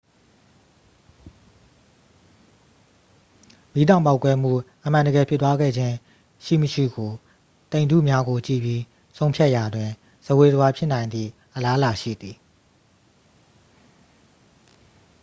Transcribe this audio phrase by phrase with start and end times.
[3.73, 4.53] မီးတောင်ပေါက်ကွဲမှု
[4.85, 5.95] အမှန်တကယ်ဖြစ်ပွားခဲ့ခြင်း
[6.45, 7.11] ရှိမရှိကို
[7.71, 8.81] တိမ်ထုများကို ကြည့်ပြီး
[9.17, 9.89] ဆုံးဖြတ်ရာတွင်
[10.25, 12.35] ဇဝေဇဝါဖြစ်နိုင်သည့် အလားအလာရှိသည်